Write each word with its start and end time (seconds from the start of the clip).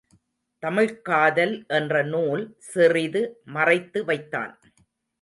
தமிழ்க்காதல் 0.63 1.53
என்ற 1.69 2.03
நூல் 2.03 2.43
சிறிது 2.71 3.23
மறைத்து 3.53 4.01
வைத்தான். 4.05 4.53